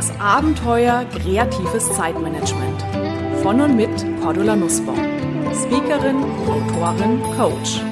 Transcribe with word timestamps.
Das 0.00 0.18
Abenteuer 0.18 1.04
kreatives 1.14 1.94
Zeitmanagement. 1.94 2.80
Von 3.42 3.60
und 3.60 3.76
mit 3.76 3.90
Cordula 4.22 4.56
Nussbaum. 4.56 4.96
Speakerin, 5.52 6.16
Autorin, 6.48 7.20
Coach. 7.36 7.82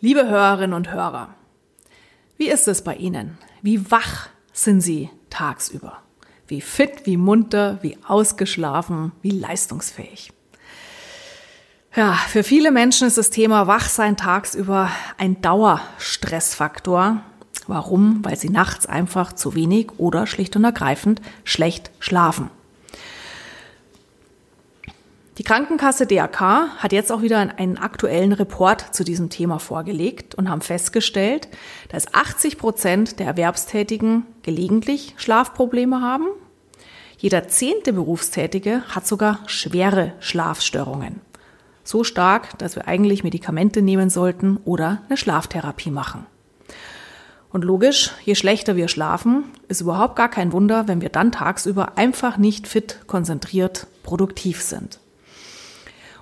Liebe 0.00 0.28
Hörerinnen 0.28 0.74
und 0.74 0.92
Hörer, 0.92 1.34
wie 2.36 2.48
ist 2.48 2.68
es 2.68 2.84
bei 2.84 2.94
Ihnen? 2.94 3.38
Wie 3.60 3.90
wach 3.90 4.28
sind 4.52 4.82
Sie 4.82 5.10
tagsüber? 5.30 5.98
Wie 6.46 6.60
fit, 6.60 7.06
wie 7.06 7.16
munter, 7.16 7.80
wie 7.82 7.98
ausgeschlafen, 8.06 9.10
wie 9.20 9.32
leistungsfähig? 9.32 10.32
Ja, 11.96 12.12
für 12.12 12.44
viele 12.44 12.70
Menschen 12.70 13.08
ist 13.08 13.18
das 13.18 13.30
Thema 13.30 13.66
Wachsein 13.66 14.16
tagsüber 14.16 14.90
ein 15.18 15.42
Dauerstressfaktor. 15.42 17.20
Warum? 17.66 18.24
Weil 18.24 18.36
sie 18.36 18.48
nachts 18.48 18.86
einfach 18.86 19.32
zu 19.32 19.56
wenig 19.56 19.98
oder 19.98 20.28
schlicht 20.28 20.54
und 20.54 20.62
ergreifend 20.62 21.20
schlecht 21.42 21.90
schlafen. 21.98 22.48
Die 25.38 25.42
Krankenkasse 25.42 26.06
DAK 26.06 26.40
hat 26.78 26.92
jetzt 26.92 27.10
auch 27.10 27.22
wieder 27.22 27.38
einen 27.38 27.78
aktuellen 27.78 28.32
Report 28.32 28.94
zu 28.94 29.02
diesem 29.02 29.28
Thema 29.28 29.58
vorgelegt 29.58 30.36
und 30.36 30.48
haben 30.48 30.60
festgestellt, 30.60 31.48
dass 31.88 32.14
80 32.14 32.56
Prozent 32.56 33.18
der 33.18 33.26
Erwerbstätigen 33.26 34.26
gelegentlich 34.42 35.14
Schlafprobleme 35.16 36.00
haben. 36.00 36.26
Jeder 37.18 37.48
zehnte 37.48 37.92
Berufstätige 37.92 38.82
hat 38.94 39.08
sogar 39.08 39.40
schwere 39.46 40.12
Schlafstörungen. 40.20 41.20
So 41.90 42.04
stark, 42.04 42.56
dass 42.58 42.76
wir 42.76 42.86
eigentlich 42.86 43.24
Medikamente 43.24 43.82
nehmen 43.82 44.10
sollten 44.10 44.58
oder 44.64 45.02
eine 45.08 45.16
Schlaftherapie 45.16 45.90
machen. 45.90 46.24
Und 47.50 47.64
logisch, 47.64 48.12
je 48.24 48.36
schlechter 48.36 48.76
wir 48.76 48.86
schlafen, 48.86 49.42
ist 49.66 49.80
überhaupt 49.80 50.14
gar 50.14 50.28
kein 50.28 50.52
Wunder, 50.52 50.86
wenn 50.86 51.00
wir 51.00 51.08
dann 51.08 51.32
tagsüber 51.32 51.98
einfach 51.98 52.36
nicht 52.36 52.68
fit, 52.68 53.00
konzentriert, 53.08 53.88
produktiv 54.04 54.62
sind. 54.62 55.00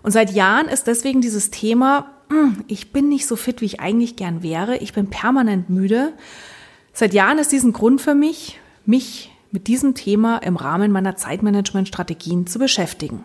Und 0.02 0.12
seit 0.12 0.33
Jahren 0.33 0.69
ist 0.69 0.86
deswegen 0.86 1.20
dieses 1.20 1.50
Thema, 1.50 2.12
hm, 2.30 2.64
ich 2.66 2.91
bin 2.91 3.10
nicht 3.10 3.27
so 3.27 3.36
fit, 3.36 3.60
wie 3.60 3.66
ich 3.66 3.78
eigentlich 3.78 4.16
gern 4.16 4.42
wäre, 4.42 4.78
ich 4.78 4.94
bin 4.94 5.10
permanent 5.10 5.69
müde. 5.69 6.14
Seit 6.94 7.12
Jahren 7.12 7.36
ist 7.36 7.53
diesen 7.53 7.75
Grund 7.75 8.00
für 8.00 8.14
mich, 8.14 8.58
mich 8.86 9.30
mit 9.50 9.66
diesem 9.66 9.94
Thema 9.94 10.38
im 10.38 10.56
Rahmen 10.56 10.92
meiner 10.92 11.16
Zeitmanagement-Strategien 11.16 12.47
zu 12.47 12.58
beschäftigen. 12.58 13.25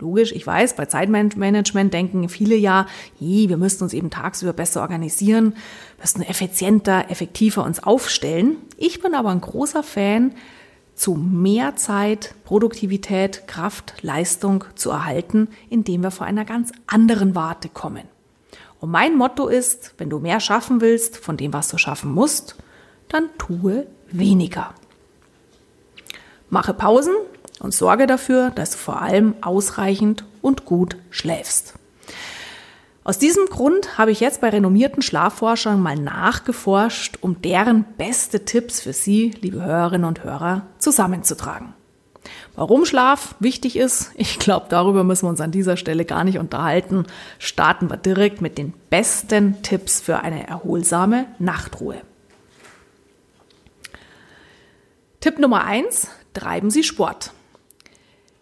Logisch, 0.00 0.32
ich 0.32 0.46
weiß, 0.46 0.76
bei 0.76 0.86
Zeitmanagement 0.86 1.92
denken 1.92 2.28
viele 2.28 2.54
ja, 2.54 2.86
je, 3.18 3.48
wir 3.48 3.56
müssten 3.56 3.82
uns 3.82 3.92
eben 3.92 4.10
tagsüber 4.10 4.52
besser 4.52 4.80
organisieren, 4.80 5.56
müssten 5.98 6.22
effizienter, 6.22 7.10
effektiver 7.10 7.64
uns 7.64 7.82
aufstellen. 7.82 8.56
Ich 8.76 9.00
bin 9.00 9.14
aber 9.14 9.30
ein 9.30 9.40
großer 9.40 9.82
Fan, 9.82 10.34
zu 10.94 11.14
mehr 11.14 11.76
Zeit, 11.76 12.34
Produktivität, 12.44 13.46
Kraft, 13.46 13.94
Leistung 14.02 14.64
zu 14.74 14.90
erhalten, 14.90 15.48
indem 15.70 16.02
wir 16.02 16.10
vor 16.10 16.26
einer 16.26 16.44
ganz 16.44 16.72
anderen 16.86 17.34
Warte 17.34 17.68
kommen. 17.68 18.02
Und 18.80 18.90
mein 18.90 19.16
Motto 19.16 19.48
ist, 19.48 19.94
wenn 19.98 20.10
du 20.10 20.18
mehr 20.18 20.40
schaffen 20.40 20.80
willst 20.80 21.16
von 21.16 21.36
dem, 21.36 21.52
was 21.52 21.68
du 21.68 21.78
schaffen 21.78 22.12
musst, 22.12 22.56
dann 23.08 23.30
tue 23.38 23.86
weniger. 24.10 24.74
Mache 26.50 26.74
Pausen, 26.74 27.14
und 27.60 27.74
sorge 27.74 28.06
dafür, 28.06 28.50
dass 28.50 28.72
du 28.72 28.78
vor 28.78 29.02
allem 29.02 29.34
ausreichend 29.40 30.24
und 30.42 30.64
gut 30.64 30.96
schläfst. 31.10 31.74
Aus 33.08 33.18
diesem 33.18 33.46
Grund 33.46 33.96
habe 33.96 34.10
ich 34.10 34.20
jetzt 34.20 34.42
bei 34.42 34.50
renommierten 34.50 35.00
Schlafforschern 35.00 35.80
mal 35.80 35.96
nachgeforscht, 35.96 37.16
um 37.22 37.40
deren 37.40 37.84
beste 37.96 38.44
Tipps 38.44 38.82
für 38.82 38.92
Sie, 38.92 39.30
liebe 39.40 39.64
Hörerinnen 39.64 40.06
und 40.06 40.24
Hörer, 40.24 40.66
zusammenzutragen. 40.78 41.72
Warum 42.54 42.84
Schlaf 42.84 43.34
wichtig 43.40 43.76
ist, 43.76 44.10
ich 44.16 44.38
glaube, 44.38 44.66
darüber 44.68 45.04
müssen 45.04 45.24
wir 45.24 45.30
uns 45.30 45.40
an 45.40 45.52
dieser 45.52 45.78
Stelle 45.78 46.04
gar 46.04 46.24
nicht 46.24 46.38
unterhalten. 46.38 47.06
Starten 47.38 47.88
wir 47.88 47.96
direkt 47.96 48.42
mit 48.42 48.58
den 48.58 48.74
besten 48.90 49.62
Tipps 49.62 50.00
für 50.00 50.18
eine 50.18 50.46
erholsame 50.46 51.26
Nachtruhe. 51.38 52.02
Tipp 55.20 55.38
Nummer 55.38 55.64
eins: 55.64 56.08
Treiben 56.34 56.70
Sie 56.70 56.84
Sport. 56.84 57.32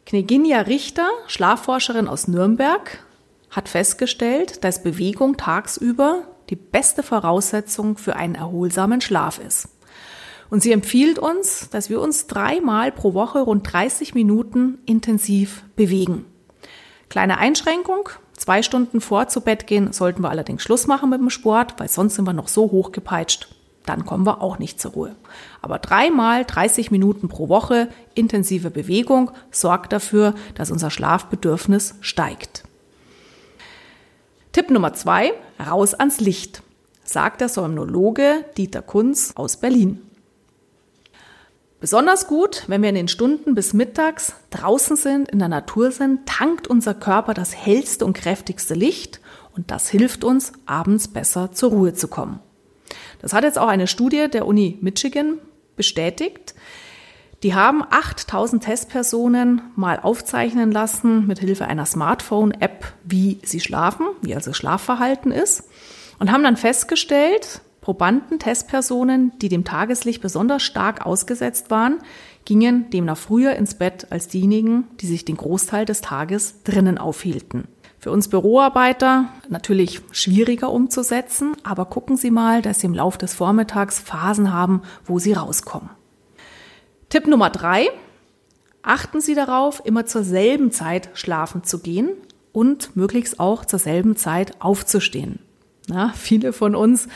Kneginja 0.06 0.60
Richter, 0.60 1.08
Schlafforscherin 1.26 2.06
aus 2.06 2.28
Nürnberg, 2.28 3.04
hat 3.50 3.68
festgestellt, 3.68 4.62
dass 4.62 4.84
Bewegung 4.84 5.36
tagsüber 5.36 6.28
die 6.48 6.54
beste 6.54 7.02
Voraussetzung 7.02 7.98
für 7.98 8.14
einen 8.14 8.36
erholsamen 8.36 9.00
Schlaf 9.00 9.40
ist. 9.40 9.68
Und 10.48 10.62
sie 10.62 10.70
empfiehlt 10.70 11.18
uns, 11.18 11.70
dass 11.70 11.90
wir 11.90 12.00
uns 12.00 12.28
dreimal 12.28 12.92
pro 12.92 13.14
Woche 13.14 13.40
rund 13.40 13.72
30 13.72 14.14
Minuten 14.14 14.78
intensiv 14.86 15.64
bewegen. 15.74 16.24
Kleine 17.08 17.38
Einschränkung. 17.38 18.08
Zwei 18.36 18.62
Stunden 18.62 19.00
vor 19.00 19.26
zu 19.26 19.40
Bett 19.40 19.66
gehen 19.66 19.92
sollten 19.92 20.22
wir 20.22 20.30
allerdings 20.30 20.62
Schluss 20.62 20.86
machen 20.86 21.10
mit 21.10 21.18
dem 21.18 21.30
Sport, 21.30 21.74
weil 21.78 21.88
sonst 21.88 22.14
sind 22.14 22.26
wir 22.26 22.32
noch 22.32 22.46
so 22.46 22.70
hochgepeitscht, 22.70 23.55
dann 23.86 24.04
kommen 24.04 24.26
wir 24.26 24.42
auch 24.42 24.58
nicht 24.58 24.80
zur 24.80 24.92
Ruhe. 24.92 25.16
Aber 25.62 25.78
dreimal 25.78 26.44
30 26.44 26.90
Minuten 26.90 27.28
pro 27.28 27.48
Woche 27.48 27.88
intensive 28.14 28.70
Bewegung 28.70 29.30
sorgt 29.50 29.92
dafür, 29.92 30.34
dass 30.54 30.70
unser 30.70 30.90
Schlafbedürfnis 30.90 31.94
steigt. 32.00 32.64
Tipp 34.52 34.70
Nummer 34.70 34.92
zwei, 34.94 35.32
raus 35.64 35.94
ans 35.94 36.20
Licht, 36.20 36.62
sagt 37.04 37.40
der 37.40 37.48
Somnologe 37.48 38.44
Dieter 38.56 38.82
Kunz 38.82 39.32
aus 39.36 39.58
Berlin. 39.58 40.00
Besonders 41.78 42.26
gut, 42.26 42.64
wenn 42.66 42.80
wir 42.80 42.88
in 42.88 42.94
den 42.94 43.08
Stunden 43.08 43.54
bis 43.54 43.74
mittags 43.74 44.32
draußen 44.50 44.96
sind, 44.96 45.28
in 45.28 45.38
der 45.38 45.48
Natur 45.48 45.92
sind, 45.92 46.26
tankt 46.26 46.66
unser 46.66 46.94
Körper 46.94 47.34
das 47.34 47.54
hellste 47.54 48.06
und 48.06 48.16
kräftigste 48.16 48.74
Licht 48.74 49.20
und 49.54 49.70
das 49.70 49.88
hilft 49.88 50.24
uns, 50.24 50.52
abends 50.64 51.08
besser 51.08 51.52
zur 51.52 51.70
Ruhe 51.70 51.92
zu 51.92 52.08
kommen. 52.08 52.40
Das 53.20 53.32
hat 53.32 53.44
jetzt 53.44 53.58
auch 53.58 53.68
eine 53.68 53.86
Studie 53.86 54.28
der 54.32 54.46
Uni 54.46 54.78
Michigan 54.80 55.38
bestätigt. 55.76 56.54
Die 57.42 57.54
haben 57.54 57.82
8000 57.88 58.64
Testpersonen 58.64 59.60
mal 59.76 60.00
aufzeichnen 60.00 60.72
lassen 60.72 61.26
mit 61.26 61.38
Hilfe 61.38 61.66
einer 61.66 61.86
Smartphone-App, 61.86 62.92
wie 63.04 63.38
sie 63.44 63.60
schlafen, 63.60 64.06
wie 64.22 64.34
also 64.34 64.52
Schlafverhalten 64.52 65.32
ist 65.32 65.64
und 66.18 66.32
haben 66.32 66.44
dann 66.44 66.56
festgestellt, 66.56 67.60
Probanden, 67.80 68.38
Testpersonen, 68.38 69.32
die 69.38 69.48
dem 69.48 69.64
Tageslicht 69.64 70.20
besonders 70.20 70.62
stark 70.62 71.06
ausgesetzt 71.06 71.70
waren, 71.70 71.98
gingen 72.44 72.90
demnach 72.90 73.16
früher 73.16 73.54
ins 73.54 73.74
Bett 73.74 74.08
als 74.10 74.28
diejenigen, 74.28 74.84
die 75.00 75.06
sich 75.06 75.24
den 75.24 75.36
Großteil 75.36 75.84
des 75.84 76.00
Tages 76.00 76.62
drinnen 76.64 76.98
aufhielten. 76.98 77.68
Für 78.06 78.12
uns 78.12 78.28
Büroarbeiter 78.28 79.30
natürlich 79.48 80.00
schwieriger 80.12 80.70
umzusetzen, 80.70 81.56
aber 81.64 81.86
gucken 81.86 82.16
Sie 82.16 82.30
mal, 82.30 82.62
dass 82.62 82.78
Sie 82.78 82.86
im 82.86 82.94
Laufe 82.94 83.18
des 83.18 83.34
Vormittags 83.34 83.98
Phasen 83.98 84.52
haben, 84.52 84.82
wo 85.04 85.18
Sie 85.18 85.32
rauskommen. 85.32 85.90
Tipp 87.08 87.26
Nummer 87.26 87.50
drei. 87.50 87.88
Achten 88.80 89.20
Sie 89.20 89.34
darauf, 89.34 89.82
immer 89.84 90.06
zur 90.06 90.22
selben 90.22 90.70
Zeit 90.70 91.10
schlafen 91.14 91.64
zu 91.64 91.80
gehen 91.80 92.10
und 92.52 92.94
möglichst 92.94 93.40
auch 93.40 93.64
zur 93.64 93.80
selben 93.80 94.14
Zeit 94.14 94.52
aufzustehen. 94.60 95.40
Na, 95.88 96.12
viele 96.16 96.52
von 96.52 96.74
uns, 96.74 97.06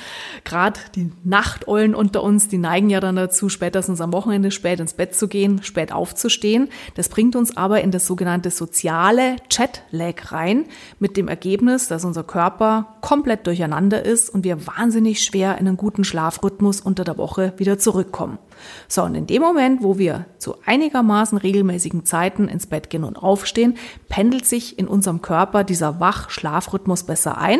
gerade 0.44 0.78
die 0.94 1.10
Nachteulen 1.24 1.92
unter 1.92 2.22
uns, 2.22 2.46
die 2.46 2.56
neigen 2.56 2.88
ja 2.88 3.00
dann 3.00 3.16
dazu, 3.16 3.48
spätestens 3.48 4.00
am 4.00 4.12
Wochenende 4.12 4.52
spät 4.52 4.78
ins 4.78 4.92
Bett 4.92 5.12
zu 5.16 5.26
gehen, 5.26 5.64
spät 5.64 5.90
aufzustehen. 5.90 6.68
Das 6.94 7.08
bringt 7.08 7.34
uns 7.34 7.56
aber 7.56 7.80
in 7.80 7.90
das 7.90 8.06
sogenannte 8.06 8.50
soziale 8.50 9.34
Chat-Lag 9.48 10.30
rein, 10.30 10.66
mit 11.00 11.16
dem 11.16 11.26
Ergebnis, 11.26 11.88
dass 11.88 12.04
unser 12.04 12.22
Körper 12.22 12.94
komplett 13.00 13.48
durcheinander 13.48 14.04
ist 14.04 14.30
und 14.30 14.44
wir 14.44 14.68
wahnsinnig 14.68 15.24
schwer 15.24 15.58
in 15.58 15.66
einen 15.66 15.76
guten 15.76 16.04
Schlafrhythmus 16.04 16.80
unter 16.80 17.02
der 17.02 17.18
Woche 17.18 17.54
wieder 17.56 17.76
zurückkommen. 17.76 18.38
So, 18.86 19.02
und 19.02 19.16
in 19.16 19.26
dem 19.26 19.42
Moment, 19.42 19.82
wo 19.82 19.98
wir 19.98 20.26
zu 20.38 20.54
einigermaßen 20.64 21.38
regelmäßigen 21.38 22.04
Zeiten 22.04 22.46
ins 22.46 22.68
Bett 22.68 22.88
gehen 22.88 23.02
und 23.02 23.16
aufstehen, 23.16 23.76
pendelt 24.08 24.46
sich 24.46 24.78
in 24.78 24.86
unserem 24.86 25.22
Körper 25.22 25.64
dieser 25.64 25.98
Wach-Schlafrhythmus 25.98 27.02
besser 27.02 27.36
ein 27.38 27.58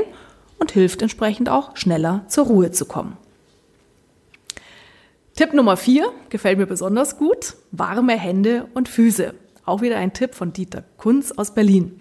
und 0.61 0.71
hilft 0.71 1.03
entsprechend 1.03 1.49
auch 1.49 1.77
schneller 1.77 2.25
zur 2.29 2.47
Ruhe 2.47 2.71
zu 2.71 2.85
kommen. 2.85 3.17
Tipp 5.35 5.55
Nummer 5.55 5.77
vier 5.77 6.13
gefällt 6.29 6.59
mir 6.59 6.67
besonders 6.67 7.17
gut. 7.17 7.57
Warme 7.73 8.13
Hände 8.13 8.69
und 8.75 8.89
Füße. 8.89 9.35
Auch 9.65 9.81
wieder 9.81 9.97
ein 9.97 10.13
Tipp 10.13 10.35
von 10.35 10.53
Dieter 10.53 10.85
Kunz 10.99 11.33
aus 11.33 11.55
Berlin. 11.55 12.01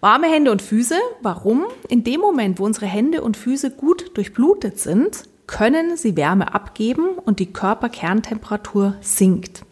Warme 0.00 0.28
Hände 0.28 0.50
und 0.50 0.62
Füße. 0.62 0.94
Warum? 1.20 1.66
In 1.88 2.04
dem 2.04 2.20
Moment, 2.20 2.58
wo 2.58 2.64
unsere 2.64 2.86
Hände 2.86 3.22
und 3.22 3.36
Füße 3.36 3.70
gut 3.70 4.16
durchblutet 4.16 4.78
sind, 4.78 5.24
können 5.46 5.96
sie 5.96 6.16
Wärme 6.16 6.54
abgeben 6.54 7.18
und 7.18 7.38
die 7.38 7.52
Körperkerntemperatur 7.52 8.96
sinkt. 9.02 9.64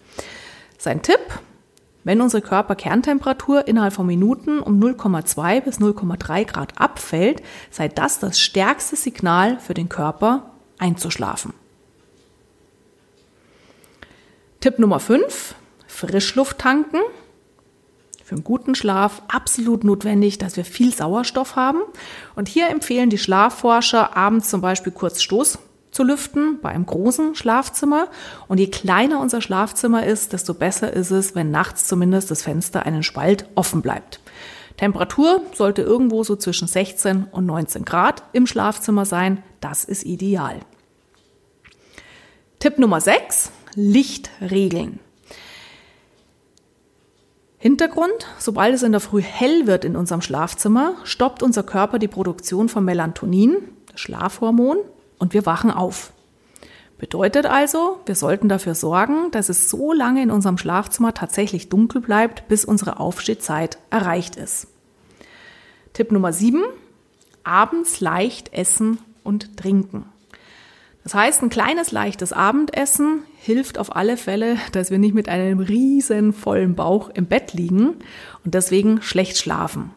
Sein 0.76 1.00
Tipp? 1.00 1.20
Wenn 2.04 2.20
unsere 2.20 2.42
Körperkerntemperatur 2.42 3.66
innerhalb 3.66 3.92
von 3.92 4.06
Minuten 4.06 4.60
um 4.60 4.80
0,2 4.80 5.60
bis 5.60 5.78
0,3 5.78 6.44
Grad 6.44 6.80
abfällt, 6.80 7.42
sei 7.70 7.88
das 7.88 8.18
das 8.18 8.40
stärkste 8.40 8.96
Signal 8.96 9.58
für 9.58 9.74
den 9.74 9.88
Körper 9.88 10.50
einzuschlafen. 10.78 11.52
Tipp 14.60 14.78
Nummer 14.78 15.00
5, 15.00 15.54
Frischluft 15.86 16.58
tanken. 16.58 16.98
Für 18.24 18.34
einen 18.34 18.44
guten 18.44 18.74
Schlaf 18.74 19.22
absolut 19.28 19.84
notwendig, 19.84 20.38
dass 20.38 20.56
wir 20.56 20.64
viel 20.64 20.92
Sauerstoff 20.92 21.56
haben. 21.56 21.80
Und 22.36 22.48
hier 22.48 22.68
empfehlen 22.68 23.08
die 23.08 23.18
Schlafforscher 23.18 24.16
abends 24.16 24.50
zum 24.50 24.60
Beispiel 24.60 24.92
kurz 24.92 25.22
Stoß 25.22 25.58
zu 25.90 26.04
lüften 26.04 26.60
bei 26.60 26.70
einem 26.70 26.86
großen 26.86 27.34
Schlafzimmer. 27.34 28.08
Und 28.46 28.58
je 28.58 28.68
kleiner 28.68 29.20
unser 29.20 29.40
Schlafzimmer 29.40 30.06
ist, 30.06 30.32
desto 30.32 30.54
besser 30.54 30.92
ist 30.92 31.10
es, 31.10 31.34
wenn 31.34 31.50
nachts 31.50 31.86
zumindest 31.86 32.30
das 32.30 32.42
Fenster 32.42 32.84
einen 32.84 33.02
Spalt 33.02 33.46
offen 33.54 33.82
bleibt. 33.82 34.20
Temperatur 34.76 35.42
sollte 35.54 35.82
irgendwo 35.82 36.22
so 36.22 36.36
zwischen 36.36 36.68
16 36.68 37.24
und 37.32 37.46
19 37.46 37.84
Grad 37.84 38.22
im 38.32 38.46
Schlafzimmer 38.46 39.04
sein. 39.04 39.42
Das 39.60 39.84
ist 39.84 40.04
ideal. 40.04 40.60
Tipp 42.60 42.78
Nummer 42.78 43.00
6. 43.00 43.50
Licht 43.74 44.30
regeln. 44.40 45.00
Hintergrund, 47.60 48.26
sobald 48.38 48.72
es 48.72 48.84
in 48.84 48.92
der 48.92 49.00
Früh 49.00 49.20
hell 49.20 49.66
wird 49.66 49.84
in 49.84 49.96
unserem 49.96 50.22
Schlafzimmer, 50.22 50.94
stoppt 51.02 51.42
unser 51.42 51.64
Körper 51.64 51.98
die 51.98 52.06
Produktion 52.06 52.68
von 52.68 52.84
Melatonin, 52.84 53.56
Schlafhormon, 53.96 54.78
und 55.18 55.34
wir 55.34 55.46
wachen 55.46 55.70
auf. 55.70 56.12
Bedeutet 56.98 57.46
also, 57.46 58.00
wir 58.06 58.16
sollten 58.16 58.48
dafür 58.48 58.74
sorgen, 58.74 59.30
dass 59.30 59.48
es 59.48 59.70
so 59.70 59.92
lange 59.92 60.22
in 60.22 60.32
unserem 60.32 60.58
Schlafzimmer 60.58 61.14
tatsächlich 61.14 61.68
dunkel 61.68 62.00
bleibt, 62.00 62.48
bis 62.48 62.64
unsere 62.64 62.98
Aufstehzeit 62.98 63.78
erreicht 63.90 64.34
ist. 64.34 64.66
Tipp 65.92 66.10
Nummer 66.10 66.32
7. 66.32 66.62
Abends 67.44 68.00
leicht 68.00 68.52
essen 68.52 68.98
und 69.22 69.56
trinken. 69.56 70.06
Das 71.04 71.14
heißt, 71.14 71.42
ein 71.42 71.48
kleines 71.48 71.92
leichtes 71.92 72.32
Abendessen 72.32 73.22
hilft 73.38 73.78
auf 73.78 73.96
alle 73.96 74.16
Fälle, 74.16 74.56
dass 74.72 74.90
wir 74.90 74.98
nicht 74.98 75.14
mit 75.14 75.28
einem 75.28 75.60
riesen 75.60 76.32
vollen 76.32 76.74
Bauch 76.74 77.10
im 77.10 77.26
Bett 77.26 77.54
liegen 77.54 77.94
und 78.44 78.54
deswegen 78.54 79.00
schlecht 79.00 79.38
schlafen. 79.38 79.90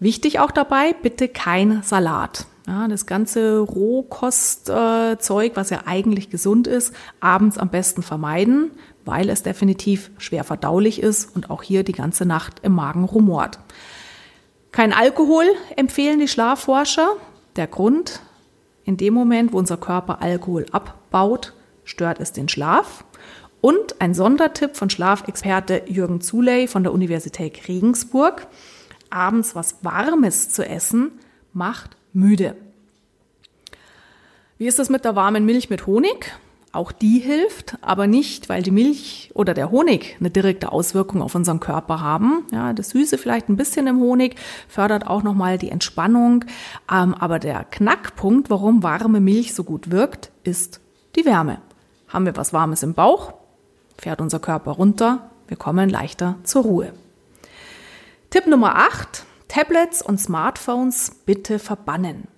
Wichtig 0.00 0.40
auch 0.40 0.50
dabei, 0.50 0.94
bitte 0.94 1.28
kein 1.28 1.82
Salat. 1.82 2.46
Ja, 2.66 2.88
das 2.88 3.06
ganze 3.06 3.60
Rohkostzeug, 3.60 5.52
was 5.54 5.70
ja 5.70 5.82
eigentlich 5.86 6.30
gesund 6.30 6.66
ist, 6.66 6.92
abends 7.20 7.58
am 7.58 7.68
besten 7.68 8.02
vermeiden, 8.02 8.72
weil 9.04 9.30
es 9.30 9.44
definitiv 9.44 10.10
schwer 10.18 10.42
verdaulich 10.42 11.00
ist 11.00 11.36
und 11.36 11.48
auch 11.48 11.62
hier 11.62 11.84
die 11.84 11.92
ganze 11.92 12.26
Nacht 12.26 12.58
im 12.64 12.72
Magen 12.72 13.04
rumort. 13.04 13.60
Kein 14.72 14.92
Alkohol 14.92 15.44
empfehlen 15.76 16.18
die 16.18 16.26
Schlafforscher. 16.26 17.12
Der 17.54 17.68
Grund, 17.68 18.20
in 18.84 18.96
dem 18.96 19.14
Moment, 19.14 19.52
wo 19.52 19.58
unser 19.58 19.76
Körper 19.76 20.20
Alkohol 20.20 20.66
abbaut, 20.72 21.54
stört 21.84 22.18
es 22.18 22.32
den 22.32 22.48
Schlaf. 22.48 23.04
Und 23.60 24.00
ein 24.00 24.12
Sondertipp 24.12 24.76
von 24.76 24.90
Schlafexperte 24.90 25.84
Jürgen 25.86 26.20
Zuley 26.20 26.66
von 26.66 26.82
der 26.82 26.92
Universität 26.92 27.68
Regensburg. 27.68 28.48
Abends 29.08 29.54
was 29.54 29.76
Warmes 29.82 30.50
zu 30.50 30.68
essen 30.68 31.12
macht 31.52 31.96
müde. 32.16 32.56
Wie 34.58 34.66
ist 34.66 34.78
das 34.78 34.88
mit 34.88 35.04
der 35.04 35.14
warmen 35.14 35.44
Milch 35.44 35.68
mit 35.68 35.86
Honig? 35.86 36.32
Auch 36.72 36.92
die 36.92 37.18
hilft, 37.18 37.76
aber 37.80 38.06
nicht, 38.06 38.48
weil 38.48 38.62
die 38.62 38.70
Milch 38.70 39.30
oder 39.34 39.54
der 39.54 39.70
Honig 39.70 40.16
eine 40.18 40.30
direkte 40.30 40.72
Auswirkung 40.72 41.22
auf 41.22 41.34
unseren 41.34 41.60
Körper 41.60 42.00
haben. 42.00 42.46
Ja, 42.52 42.72
das 42.72 42.90
Süße 42.90 43.18
vielleicht 43.18 43.48
ein 43.48 43.56
bisschen 43.56 43.86
im 43.86 43.98
Honig 43.98 44.36
fördert 44.68 45.06
auch 45.06 45.22
nochmal 45.22 45.58
die 45.58 45.70
Entspannung. 45.70 46.44
Ähm, 46.90 47.14
aber 47.14 47.38
der 47.38 47.64
Knackpunkt, 47.64 48.50
warum 48.50 48.82
warme 48.82 49.20
Milch 49.20 49.54
so 49.54 49.64
gut 49.64 49.90
wirkt, 49.90 50.30
ist 50.42 50.80
die 51.16 51.24
Wärme. 51.24 51.60
Haben 52.08 52.26
wir 52.26 52.36
was 52.36 52.52
Warmes 52.52 52.82
im 52.82 52.94
Bauch, 52.94 53.34
fährt 53.98 54.20
unser 54.20 54.38
Körper 54.38 54.72
runter, 54.72 55.30
wir 55.48 55.56
kommen 55.56 55.88
leichter 55.88 56.36
zur 56.44 56.62
Ruhe. 56.62 56.92
Tipp 58.30 58.46
Nummer 58.46 58.76
8. 58.76 59.24
Tablets 59.48 60.02
und 60.02 60.18
Smartphones 60.18 61.12
bitte 61.24 61.58
verbannen. 61.58 62.28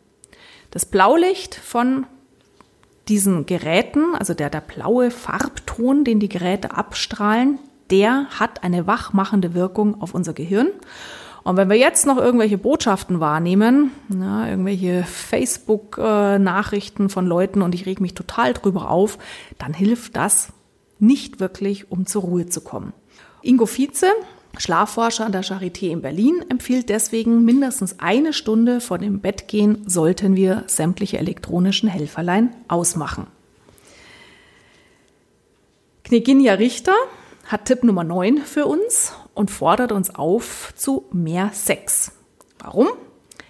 Das 0.70 0.86
Blaulicht 0.86 1.54
von 1.54 2.06
diesen 3.08 3.46
Geräten, 3.46 4.14
also 4.14 4.34
der, 4.34 4.50
der 4.50 4.60
blaue 4.60 5.10
Farbton, 5.10 6.04
den 6.04 6.20
die 6.20 6.28
Geräte 6.28 6.76
abstrahlen, 6.76 7.58
der 7.90 8.26
hat 8.38 8.62
eine 8.62 8.86
wachmachende 8.86 9.54
Wirkung 9.54 10.02
auf 10.02 10.14
unser 10.14 10.34
Gehirn. 10.34 10.68
Und 11.42 11.56
wenn 11.56 11.70
wir 11.70 11.76
jetzt 11.76 12.04
noch 12.04 12.18
irgendwelche 12.18 12.58
Botschaften 12.58 13.20
wahrnehmen, 13.20 13.92
na, 14.08 14.50
irgendwelche 14.50 15.04
Facebook-Nachrichten 15.04 17.08
von 17.08 17.26
Leuten 17.26 17.62
und 17.62 17.74
ich 17.74 17.86
reg 17.86 18.02
mich 18.02 18.12
total 18.12 18.52
drüber 18.52 18.90
auf, 18.90 19.16
dann 19.56 19.72
hilft 19.72 20.16
das 20.16 20.52
nicht 20.98 21.40
wirklich, 21.40 21.90
um 21.90 22.04
zur 22.04 22.22
Ruhe 22.22 22.46
zu 22.46 22.60
kommen. 22.60 22.92
Ingo 23.40 23.66
Vize, 23.66 24.08
Schlafforscher 24.56 25.26
an 25.26 25.32
der 25.32 25.44
Charité 25.44 25.90
in 25.90 26.02
Berlin 26.02 26.44
empfiehlt 26.48 26.88
deswegen, 26.88 27.44
mindestens 27.44 28.00
eine 28.00 28.32
Stunde 28.32 28.80
vor 28.80 28.98
dem 28.98 29.20
Bettgehen 29.20 29.88
sollten 29.88 30.36
wir 30.36 30.64
sämtliche 30.66 31.18
elektronischen 31.18 31.88
Helferlein 31.88 32.54
ausmachen. 32.66 33.26
Kneginja 36.04 36.54
Richter 36.54 36.94
hat 37.46 37.66
Tipp 37.66 37.84
Nummer 37.84 38.04
9 38.04 38.38
für 38.38 38.66
uns 38.66 39.12
und 39.34 39.50
fordert 39.50 39.92
uns 39.92 40.14
auf 40.14 40.72
zu 40.74 41.04
mehr 41.12 41.50
Sex. 41.52 42.12
Warum? 42.58 42.88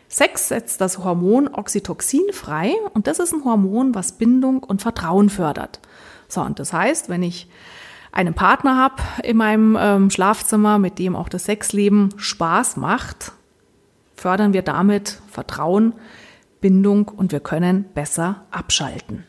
Sex 0.09 0.49
setzt 0.49 0.81
das 0.81 0.99
Hormon 0.99 1.49
Oxytocin 1.49 2.33
frei 2.33 2.73
und 2.95 3.07
das 3.07 3.19
ist 3.19 3.33
ein 3.33 3.45
Hormon, 3.45 3.95
was 3.95 4.13
Bindung 4.13 4.63
und 4.63 4.83
Vertrauen 4.83 5.31
fördert. 5.31 5.81
So, 6.29 6.41
und 6.41 6.59
das 6.59 6.73
heißt, 6.73 7.09
wenn 7.09 7.23
ich 7.23 7.49
einen 8.13 8.35
Partner 8.35 8.77
habe 8.77 9.03
in 9.23 9.37
meinem 9.37 9.77
ähm, 9.81 10.11
Schlafzimmer, 10.11 10.79
mit 10.79 10.99
dem 10.99 11.15
auch 11.17 11.29
das 11.29 11.45
Sexleben 11.45 12.11
Spaß 12.17 12.77
macht, 12.77 13.33
fördern 14.17 14.53
wir 14.53 14.63
damit 14.63 15.21
Vertrauen, 15.31 15.95
Bindung 16.61 17.09
und 17.09 17.33
wir 17.33 17.41
können 17.41 17.85
besser 17.95 18.45
abschalten. 18.51 19.25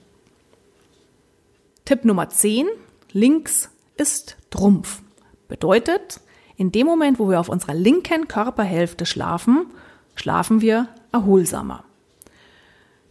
Tipp 1.86 2.06
Nummer 2.06 2.30
10. 2.30 2.68
Links 3.12 3.70
ist 3.98 4.38
Trumpf. 4.50 5.02
Bedeutet, 5.48 6.22
in 6.56 6.72
dem 6.72 6.86
Moment, 6.86 7.20
wo 7.20 7.30
wir 7.30 7.40
auf 7.40 7.50
unserer 7.50 7.74
linken 7.74 8.28
Körperhälfte 8.28 9.06
schlafen, 9.06 9.68
schlafen 10.16 10.62
wir 10.62 10.90
erholsamer. 11.12 11.84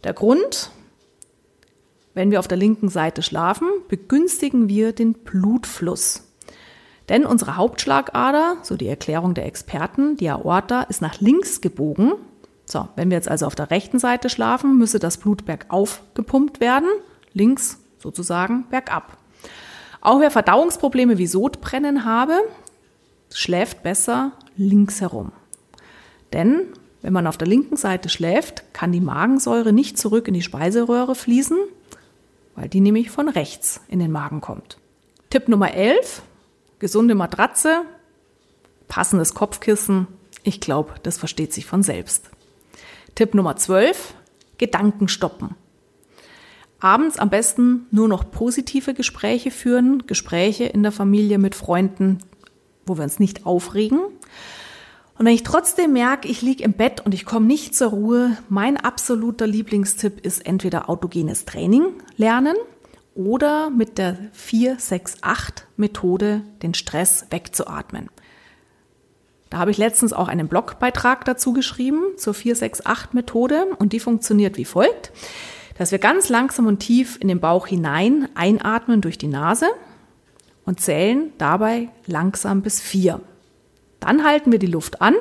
Der 0.03 0.13
Grund, 0.13 0.71
wenn 2.13 2.31
wir 2.31 2.39
auf 2.39 2.47
der 2.47 2.57
linken 2.57 2.89
Seite 2.89 3.21
schlafen, 3.21 3.67
begünstigen 3.87 4.67
wir 4.67 4.93
den 4.93 5.13
Blutfluss. 5.13 6.23
Denn 7.07 7.25
unsere 7.25 7.57
Hauptschlagader, 7.57 8.57
so 8.61 8.77
die 8.77 8.87
Erklärung 8.87 9.33
der 9.33 9.45
Experten, 9.45 10.15
die 10.15 10.29
Aorta, 10.29 10.83
ist 10.83 11.01
nach 11.01 11.19
links 11.19 11.61
gebogen. 11.61 12.13
So, 12.65 12.87
wenn 12.95 13.09
wir 13.09 13.17
jetzt 13.17 13.29
also 13.29 13.47
auf 13.47 13.55
der 13.55 13.71
rechten 13.71 13.97
Seite 13.97 14.29
schlafen, 14.29 14.77
müsse 14.77 14.99
das 14.99 15.17
Blut 15.17 15.45
bergauf 15.45 16.03
gepumpt 16.13 16.59
werden, 16.59 16.89
links 17.33 17.79
sozusagen 17.97 18.65
bergab. 18.69 19.17
Auch 20.01 20.19
wer 20.19 20.31
Verdauungsprobleme 20.31 21.17
wie 21.17 21.27
Sodbrennen 21.27 22.05
habe, 22.05 22.39
schläft 23.33 23.81
besser 23.83 24.31
links 24.55 25.01
herum. 25.01 25.31
Denn 26.31 26.67
wenn 27.01 27.13
man 27.13 27.27
auf 27.27 27.37
der 27.37 27.47
linken 27.47 27.75
Seite 27.75 28.09
schläft, 28.09 28.73
kann 28.73 28.91
die 28.91 29.01
Magensäure 29.01 29.73
nicht 29.73 29.97
zurück 29.97 30.27
in 30.27 30.33
die 30.33 30.41
Speiseröhre 30.41 31.15
fließen, 31.15 31.57
weil 32.59 32.67
die 32.67 32.81
nämlich 32.81 33.09
von 33.09 33.29
rechts 33.29 33.79
in 33.87 33.99
den 33.99 34.11
Magen 34.11 34.41
kommt. 34.41 34.77
Tipp 35.29 35.47
Nummer 35.47 35.73
11, 35.73 36.21
gesunde 36.79 37.15
Matratze, 37.15 37.83
passendes 38.89 39.33
Kopfkissen. 39.33 40.07
Ich 40.43 40.59
glaube, 40.59 40.95
das 41.03 41.17
versteht 41.17 41.53
sich 41.53 41.65
von 41.65 41.83
selbst. 41.83 42.29
Tipp 43.15 43.33
Nummer 43.33 43.55
12, 43.55 44.13
Gedanken 44.57 45.07
stoppen. 45.07 45.55
Abends 46.81 47.17
am 47.17 47.29
besten 47.29 47.87
nur 47.91 48.09
noch 48.09 48.29
positive 48.29 48.93
Gespräche 48.93 49.51
führen, 49.51 50.05
Gespräche 50.05 50.65
in 50.65 50.83
der 50.83 50.91
Familie 50.91 51.37
mit 51.37 51.55
Freunden, 51.55 52.19
wo 52.85 52.97
wir 52.97 53.03
uns 53.05 53.19
nicht 53.19 53.45
aufregen. 53.45 54.01
Und 55.19 55.25
wenn 55.25 55.35
ich 55.35 55.43
trotzdem 55.43 55.93
merke, 55.93 56.27
ich 56.29 56.41
liege 56.41 56.63
im 56.63 56.71
Bett 56.71 57.05
und 57.05 57.13
ich 57.13 57.25
komme 57.25 57.45
nicht 57.45 57.75
zur 57.75 57.89
Ruhe, 57.89 58.37
mein 58.47 58.77
absoluter 58.77 59.47
Lieblingstipp 59.47 60.25
ist 60.25 60.45
entweder 60.45 60.89
autogenes 60.89 61.43
Training 61.43 61.87
lernen 62.15 62.55
oder 63.15 63.69
mit 63.69 63.97
der 63.97 64.17
468-Methode 64.33 66.43
den 66.61 66.73
Stress 66.73 67.25
wegzuatmen. 67.31 68.09
Da 69.49 69.57
habe 69.57 69.71
ich 69.71 69.77
letztens 69.77 70.13
auch 70.13 70.29
einen 70.29 70.47
Blogbeitrag 70.47 71.25
dazu 71.25 71.51
geschrieben 71.51 72.01
zur 72.15 72.33
468-Methode 72.33 73.75
und 73.77 73.91
die 73.91 73.99
funktioniert 73.99 74.55
wie 74.55 74.63
folgt, 74.63 75.11
dass 75.77 75.91
wir 75.91 75.99
ganz 75.99 76.29
langsam 76.29 76.65
und 76.65 76.79
tief 76.79 77.17
in 77.19 77.27
den 77.27 77.41
Bauch 77.41 77.67
hinein 77.67 78.29
einatmen 78.35 79.01
durch 79.01 79.17
die 79.17 79.27
Nase 79.27 79.67
und 80.63 80.79
zählen 80.79 81.33
dabei 81.37 81.89
langsam 82.05 82.61
bis 82.61 82.79
vier. 82.79 83.19
Dann 83.99 84.23
halten 84.23 84.51
wir 84.51 84.59
die 84.59 84.67
Luft 84.67 85.01
an, 85.01 85.15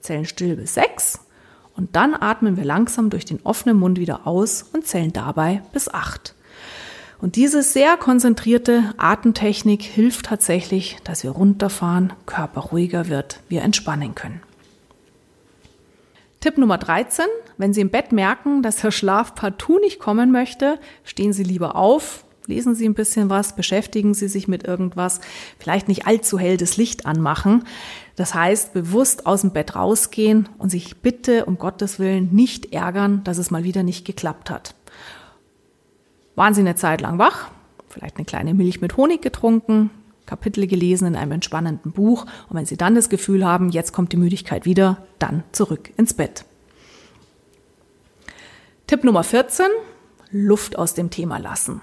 zählen 0.00 0.26
still 0.26 0.56
bis 0.56 0.74
sechs 0.74 1.20
und 1.76 1.96
dann 1.96 2.14
atmen 2.14 2.56
wir 2.56 2.64
langsam 2.64 3.10
durch 3.10 3.24
den 3.24 3.40
offenen 3.44 3.78
Mund 3.78 3.98
wieder 3.98 4.26
aus 4.26 4.64
und 4.72 4.86
zählen 4.86 5.12
dabei 5.12 5.62
bis 5.72 5.88
acht. 5.88 6.34
Und 7.20 7.36
diese 7.36 7.62
sehr 7.62 7.96
konzentrierte 7.98 8.94
Atemtechnik 8.96 9.82
hilft 9.82 10.26
tatsächlich, 10.26 10.96
dass 11.04 11.22
wir 11.22 11.32
runterfahren, 11.32 12.14
Körper 12.24 12.60
ruhiger 12.60 13.08
wird, 13.08 13.40
wir 13.48 13.62
entspannen 13.62 14.14
können. 14.14 14.40
Tipp 16.40 16.56
Nummer 16.56 16.78
13. 16.78 17.26
Wenn 17.58 17.74
Sie 17.74 17.82
im 17.82 17.90
Bett 17.90 18.12
merken, 18.12 18.62
dass 18.62 18.76
der 18.76 18.90
Schlaf 18.90 19.34
partout 19.34 19.78
nicht 19.80 19.98
kommen 19.98 20.32
möchte, 20.32 20.78
stehen 21.04 21.34
Sie 21.34 21.42
lieber 21.42 21.76
auf, 21.76 22.24
lesen 22.50 22.74
Sie 22.74 22.86
ein 22.86 22.94
bisschen 22.94 23.30
was, 23.30 23.56
beschäftigen 23.56 24.12
Sie 24.12 24.28
sich 24.28 24.48
mit 24.48 24.64
irgendwas, 24.64 25.20
vielleicht 25.58 25.88
nicht 25.88 26.06
allzu 26.06 26.38
hell 26.38 26.58
das 26.58 26.76
Licht 26.76 27.06
anmachen. 27.06 27.64
Das 28.16 28.34
heißt, 28.34 28.74
bewusst 28.74 29.24
aus 29.24 29.40
dem 29.40 29.52
Bett 29.52 29.76
rausgehen 29.76 30.48
und 30.58 30.68
sich 30.68 30.98
bitte 30.98 31.46
um 31.46 31.56
Gottes 31.56 31.98
Willen 31.98 32.28
nicht 32.32 32.74
ärgern, 32.74 33.24
dass 33.24 33.38
es 33.38 33.50
mal 33.50 33.64
wieder 33.64 33.82
nicht 33.82 34.04
geklappt 34.04 34.50
hat. 34.50 34.74
Waren 36.34 36.52
Sie 36.52 36.60
eine 36.60 36.74
Zeit 36.74 37.00
lang 37.00 37.18
wach, 37.18 37.50
vielleicht 37.88 38.16
eine 38.16 38.26
kleine 38.26 38.52
Milch 38.52 38.80
mit 38.80 38.96
Honig 38.96 39.22
getrunken, 39.22 39.90
Kapitel 40.26 40.66
gelesen 40.66 41.06
in 41.08 41.16
einem 41.16 41.32
entspannenden 41.32 41.92
Buch 41.92 42.26
und 42.48 42.56
wenn 42.56 42.66
Sie 42.66 42.76
dann 42.76 42.94
das 42.94 43.08
Gefühl 43.08 43.44
haben, 43.44 43.70
jetzt 43.70 43.92
kommt 43.92 44.12
die 44.12 44.16
Müdigkeit 44.16 44.64
wieder, 44.64 45.06
dann 45.18 45.44
zurück 45.52 45.90
ins 45.96 46.14
Bett. 46.14 46.44
Tipp 48.86 49.04
Nummer 49.04 49.22
14, 49.22 49.66
Luft 50.30 50.76
aus 50.76 50.94
dem 50.94 51.10
Thema 51.10 51.38
lassen. 51.38 51.80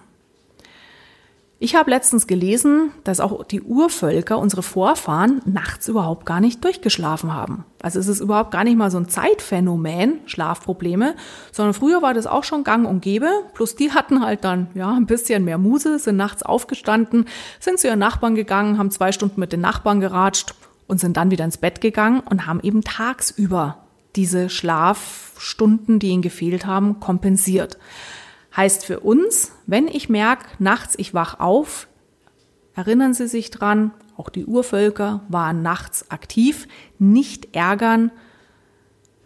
Ich 1.60 1.76
habe 1.76 1.90
letztens 1.90 2.28
gelesen, 2.28 2.92
dass 3.04 3.20
auch 3.20 3.44
die 3.44 3.64
Urvölker, 3.64 4.38
unsere 4.38 4.62
Vorfahren, 4.62 5.42
nachts 5.46 5.88
überhaupt 5.88 6.28
gar 6.28 6.40
nicht 6.40 6.64
durchgeschlafen 6.64 7.34
haben. 7.34 7.66
Also 7.82 8.00
es 8.00 8.08
ist 8.08 8.20
überhaupt 8.20 8.52
gar 8.52 8.64
nicht 8.64 8.78
mal 8.78 8.92
so 8.92 9.00
ein 9.00 9.10
Zeitphänomen, 9.10 10.20
Schlafprobleme, 10.28 11.16
sondern 11.52 11.74
früher 11.74 12.04
war 12.04 12.14
das 12.14 12.28
auch 12.28 12.44
schon 12.44 12.64
gang 12.64 12.88
und 12.88 13.02
gäbe. 13.02 13.28
Plus 13.56 13.76
die 13.76 13.92
hatten 13.92 14.24
halt 14.24 14.44
dann 14.44 14.68
ja 14.76 14.92
ein 14.94 15.08
bisschen 15.08 15.46
mehr 15.46 15.58
Muse, 15.58 15.98
sind 15.98 16.18
nachts 16.18 16.44
aufgestanden, 16.44 17.26
sind 17.60 17.80
zu 17.80 17.88
ihren 17.88 18.00
Nachbarn 18.00 18.36
gegangen, 18.36 18.78
haben 18.78 18.92
zwei 18.92 19.12
Stunden 19.12 19.40
mit 19.40 19.52
den 19.52 19.62
Nachbarn 19.62 20.00
geratscht 20.00 20.54
und 20.86 21.00
sind 21.00 21.18
dann 21.18 21.32
wieder 21.32 21.46
ins 21.46 21.58
Bett 21.58 21.82
gegangen 21.82 22.20
und 22.20 22.46
haben 22.46 22.60
eben 22.62 22.84
tagsüber 22.84 23.80
diese 24.16 24.52
Schlafstunden, 24.52 25.98
die 25.98 26.10
ihnen 26.10 26.22
gefehlt 26.22 26.68
haben, 26.68 27.00
kompensiert. 27.00 27.80
Heißt 28.58 28.86
für 28.86 29.02
uns, 29.02 29.52
wenn 29.68 29.88
ich 29.88 30.10
merke, 30.10 30.48
nachts 30.58 30.96
ich 30.98 31.14
wach 31.14 31.40
auf, 31.40 31.88
erinnern 32.74 33.14
Sie 33.14 33.28
sich 33.28 33.52
dran, 33.52 33.92
auch 34.18 34.30
die 34.30 34.46
Urvölker 34.46 35.22
waren 35.30 35.62
nachts 35.62 36.10
aktiv, 36.10 36.68
nicht 36.98 37.56
ärgern, 37.56 38.12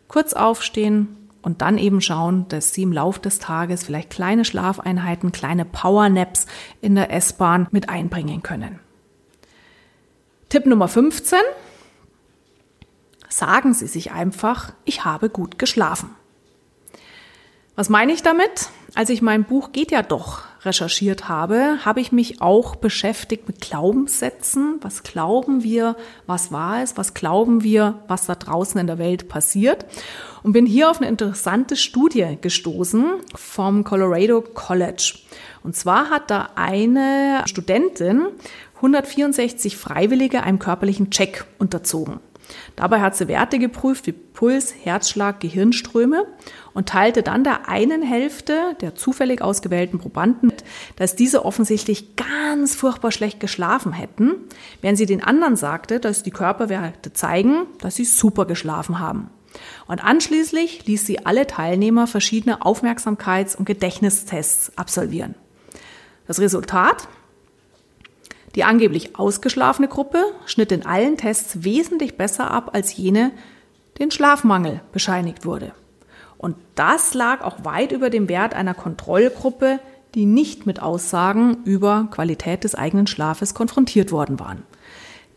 kurz 0.10 0.34
aufstehen 0.34 1.16
und 1.42 1.62
dann 1.62 1.78
eben 1.78 2.02
schauen, 2.02 2.46
dass 2.50 2.74
Sie 2.74 2.84
im 2.84 2.92
Laufe 2.92 3.22
des 3.22 3.40
Tages 3.40 3.86
vielleicht 3.86 4.10
kleine 4.10 4.44
Schlafeinheiten, 4.44 5.32
kleine 5.32 5.64
Powernaps 5.64 6.46
in 6.82 6.96
der 6.96 7.12
S-Bahn 7.14 7.70
mit 7.72 7.88
einbringen 7.88 8.44
können. 8.44 8.80
Tipp 10.50 10.66
Nummer 10.66 10.90
15. 10.90 11.40
Sagen 13.30 13.74
Sie 13.74 13.88
sich 13.88 14.12
einfach, 14.12 14.74
ich 14.84 15.06
habe 15.06 15.30
gut 15.30 15.58
geschlafen. 15.58 16.10
Was 17.82 17.90
meine 17.90 18.14
ich 18.14 18.22
damit? 18.22 18.70
Als 18.94 19.10
ich 19.10 19.24
mein 19.24 19.44
Buch 19.44 19.72
Geht 19.72 19.90
ja 19.92 20.04
doch 20.04 20.44
recherchiert 20.64 21.28
habe, 21.28 21.80
habe 21.84 22.00
ich 22.00 22.12
mich 22.12 22.40
auch 22.40 22.76
beschäftigt 22.76 23.48
mit 23.48 23.60
Glaubenssätzen. 23.60 24.76
Was 24.82 25.02
glauben 25.02 25.64
wir, 25.64 25.96
was 26.28 26.52
wahr 26.52 26.84
ist? 26.84 27.00
Was 27.00 27.16
glauben 27.16 27.64
wir, 27.64 28.04
was 28.08 28.28
da 28.28 28.36
draußen 28.36 28.80
in 28.80 28.86
der 28.86 29.00
Welt 29.00 29.30
passiert? 29.30 29.88
Und 30.44 30.52
bin 30.52 30.68
hier 30.68 30.92
auf 30.92 31.02
eine 31.02 31.10
interessante 31.10 31.76
Studie 31.76 32.38
gestoßen 32.40 33.14
vom 33.34 33.84
Colorado 33.84 34.42
College. 34.42 35.16
Und 35.64 35.76
zwar 35.76 36.12
hat 36.12 36.30
da 36.30 36.50
eine 36.54 37.42
Studentin 37.48 38.28
164 38.76 39.76
Freiwillige 39.76 40.44
einem 40.44 40.60
körperlichen 40.60 41.10
Check 41.10 41.46
unterzogen. 41.58 42.20
Dabei 42.76 43.02
hat 43.02 43.16
sie 43.16 43.28
Werte 43.28 43.60
geprüft 43.60 44.08
wie 44.08 44.12
Puls, 44.12 44.74
Herzschlag, 44.84 45.40
Gehirnströme 45.40 46.26
und 46.74 46.90
teilte 46.90 47.24
dann 47.24 47.44
der 47.44 47.68
einen 47.70 48.02
Hälfte 48.02 48.76
der 48.82 48.96
zufällig 48.96 49.42
ausgewählten 49.42 50.00
Probanden 50.00 50.48
mit, 50.48 50.64
dass 50.96 51.16
diese 51.16 51.46
offensichtlich 51.46 52.16
ganz 52.16 52.76
furchtbar 52.76 53.12
schlecht 53.12 53.40
geschlafen 53.40 53.94
hätten, 53.94 54.36
während 54.82 54.98
sie 54.98 55.06
den 55.06 55.24
anderen 55.24 55.56
sagte, 55.56 56.00
dass 56.00 56.24
die 56.24 56.32
Körperwerte 56.32 57.14
zeigen, 57.14 57.68
dass 57.80 57.96
sie 57.96 58.06
super 58.06 58.46
geschlafen 58.46 59.00
haben. 59.00 59.30
Und 59.88 60.04
anschließend 60.04 60.86
ließ 60.86 61.06
sie 61.06 61.26
alle 61.26 61.48
Teilnehmer 61.48 62.08
verschiedene 62.08 62.62
Aufmerksamkeits- 62.62 63.56
und 63.56 63.66
Gedächtnistests 63.66 64.78
absolvieren. 64.78 65.36
Das 66.28 66.40
Resultat? 66.40 67.08
Die 68.56 68.64
angeblich 68.64 69.18
ausgeschlafene 69.18 69.88
Gruppe 69.88 70.24
schnitt 70.46 70.72
in 70.72 70.86
allen 70.86 71.18
Tests 71.18 71.64
wesentlich 71.64 72.18
besser 72.18 72.52
ab 72.52 72.72
als 72.74 72.96
jene, 72.96 73.32
den 74.00 74.12
Schlafmangel 74.12 74.82
bescheinigt 74.92 75.46
wurde. 75.46 75.74
Und 76.38 76.58
das 76.76 77.14
lag 77.14 77.42
auch 77.44 77.64
weit 77.64 77.92
über 77.92 78.10
dem 78.10 78.28
Wert 78.28 78.54
einer 78.54 78.74
Kontrollgruppe, 78.74 79.80
die 80.16 80.26
nicht 80.26 80.66
mit 80.66 80.82
Aussagen 80.82 81.64
über 81.64 82.08
Qualität 82.12 82.64
des 82.64 82.76
eigenen 82.76 83.08
Schlafes 83.08 83.54
konfrontiert 83.54 84.12
worden 84.12 84.40
waren. 84.40 84.64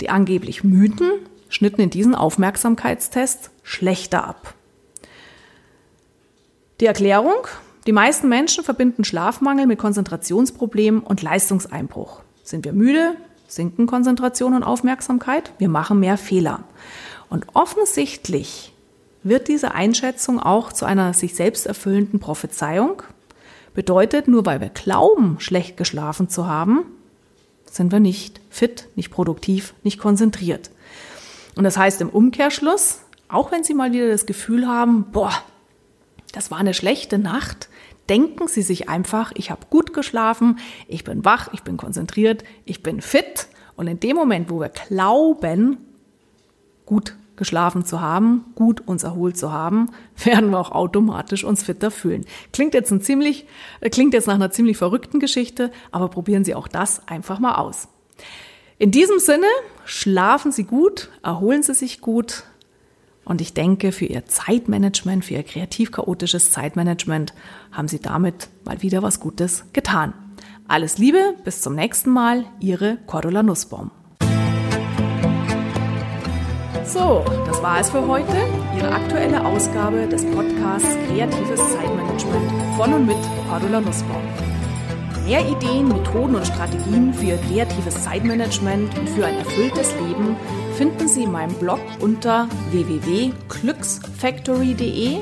Die 0.00 0.11
angeblich 0.11 0.64
Mythen 0.64 1.11
schnitten 1.49 1.83
in 1.83 1.90
diesen 1.90 2.16
Aufmerksamkeitstest 2.16 3.50
schlechter 3.62 4.26
ab. 4.26 4.54
Die 6.80 6.87
Erklärung? 6.87 7.47
Die 7.87 7.92
meisten 7.92 8.28
Menschen 8.28 8.64
verbinden 8.64 9.04
Schlafmangel 9.04 9.66
mit 9.66 9.78
Konzentrationsproblemen 9.78 11.00
und 11.00 11.23
Leistungseinbruch. 11.23 12.24
Sind 12.45 12.65
wir 12.65 12.73
müde, 12.73 13.17
sinken 13.49 13.87
Konzentration 13.87 14.55
und 14.55 14.63
Aufmerksamkeit, 14.63 15.53
wir 15.59 15.69
machen 15.69 15.99
mehr 15.99 16.19
Fehler. 16.19 16.63
Und 17.31 17.47
offensichtlich 17.55 18.73
wird 19.23 19.49
diese 19.49 19.73
Einschätzung 19.73 20.39
auch 20.39 20.73
zu 20.73 20.85
einer 20.85 21.15
sich 21.15 21.35
selbst 21.35 21.67
erfüllenden 21.67 22.21
Prophezeiung. 22.21 23.03
Bedeutet, 23.75 24.29
nur 24.29 24.47
weil 24.47 24.61
wir 24.61 24.69
glauben, 24.69 25.41
schlecht 25.41 25.77
geschlafen 25.77 26.29
zu 26.29 26.47
haben, 26.47 26.85
sind 27.69 27.91
wir 27.91 27.99
nicht 27.99 28.41
fit, 28.51 28.89
nicht 28.95 29.11
produktiv, 29.11 29.75
nicht 29.83 29.99
konzentriert. 29.99 30.71
Und 31.57 31.65
das 31.65 31.77
heißt 31.77 32.01
im 32.03 32.11
Umkehrschluss, 32.11 33.01
auch 33.29 33.51
wenn 33.51 33.65
Sie 33.65 33.75
mal 33.75 33.93
wieder 33.93 34.09
das 34.09 34.27
Gefühl 34.27 34.69
haben, 34.69 35.07
boah, 35.11 35.33
das 36.33 36.51
war 36.51 36.59
eine 36.59 36.75
schlechte 36.75 37.19
Nacht, 37.19 37.69
denken 38.09 38.49
Sie 38.49 38.63
sich 38.63 38.89
einfach, 38.89 39.33
ich 39.35 39.51
habe 39.51 39.67
gut 39.71 39.93
geschlafen, 39.93 40.59
ich 40.89 41.05
bin 41.05 41.25
wach, 41.25 41.49
ich 41.53 41.63
bin 41.63 41.77
konzentriert, 41.77 42.45
ich 42.65 42.83
bin 42.83 43.01
fit. 43.01 43.49
Und 43.77 43.87
in 43.87 44.01
dem 44.01 44.17
Moment, 44.17 44.51
wo 44.51 44.61
wir 44.61 44.69
glauben, 44.69 45.79
gut 46.87 47.17
geschlafen 47.37 47.85
zu 47.85 48.01
haben, 48.01 48.45
gut 48.55 48.87
uns 48.87 49.03
erholt 49.03 49.37
zu 49.37 49.53
haben, 49.53 49.91
werden 50.25 50.51
wir 50.51 50.59
auch 50.59 50.71
automatisch 50.71 51.45
uns 51.45 51.63
fitter 51.63 51.91
fühlen. 51.91 52.25
Klingt 52.53 52.75
jetzt 52.75 52.91
ein 52.91 53.01
ziemlich, 53.01 53.47
äh, 53.81 53.91
klingt 53.91 54.15
jetzt 54.15 54.27
nach 54.27 54.35
einer 54.35 54.51
ziemlich 54.51 54.77
verrückten 54.77 55.21
Geschichte, 55.21 55.71
aber 55.91 56.09
probieren 56.09 56.45
Sie 56.45 56.55
auch 56.55 56.69
das 56.69 57.07
einfach 57.09 57.39
mal 57.39 57.57
aus. 57.57 57.89
In 58.79 58.91
diesem 58.91 59.19
Sinne, 59.19 59.47
schlafen 59.85 60.53
Sie 60.53 60.65
gut, 60.65 61.11
erholen 61.23 61.63
Sie 61.63 61.75
sich 61.75 62.01
gut 62.01 62.45
und 63.25 63.40
ich 63.40 63.54
denke, 63.54 63.93
für 63.93 64.07
Ihr 64.07 64.26
Zeitmanagement, 64.26 65.25
für 65.25 65.35
Ihr 65.35 65.43
kreativ-chaotisches 65.43 66.50
Zeitmanagement 66.50 67.35
haben 67.73 67.88
Sie 67.88 68.00
damit 68.00 68.49
mal 68.64 68.83
wieder 68.83 69.02
was 69.02 69.21
Gutes 69.21 69.64
getan. 69.73 70.14
Alles 70.69 70.99
Liebe, 70.99 71.35
bis 71.45 71.61
zum 71.61 71.75
nächsten 71.75 72.11
Mal, 72.11 72.45
Ihre 72.61 72.99
Cordula 73.07 73.43
Nussbaum. 73.43 73.90
So, 76.87 77.25
das 77.47 77.62
war 77.62 77.81
es 77.81 77.90
für 77.90 78.07
heute. 78.07 78.37
Ihre 78.76 78.93
aktuelle 78.93 79.45
Ausgabe 79.45 80.07
des 80.07 80.25
Podcasts 80.26 80.97
Kreatives 81.09 81.61
Zeitmanagement 81.73 82.52
von 82.76 82.93
und 82.93 83.07
mit 83.07 83.16
Cordula 83.49 83.81
Nussbaum. 83.81 84.23
Mehr 85.26 85.40
Ideen, 85.40 85.88
Methoden 85.88 86.35
und 86.35 86.47
Strategien 86.47 87.14
für 87.14 87.25
Ihr 87.25 87.37
kreatives 87.38 88.04
Zeitmanagement 88.04 88.99
und 88.99 89.09
für 89.09 89.25
ein 89.25 89.37
erfülltes 89.37 89.95
Leben 89.95 90.37
finden 90.76 91.09
Sie 91.09 91.25
in 91.25 91.33
meinem 91.33 91.54
Blog 91.54 91.81
unter 92.00 92.47
www.glücksfactory.de, 92.71 95.19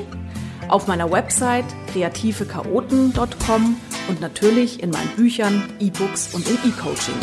auf 0.69 0.87
meiner 0.87 1.11
Website 1.11 1.65
kreativechaoten.com 1.91 3.75
und 4.09 4.21
natürlich 4.21 4.81
in 4.81 4.89
meinen 4.89 5.09
Büchern, 5.15 5.61
E-Books 5.79 6.33
und 6.33 6.49
im 6.49 6.57
E-Coaching. 6.65 7.13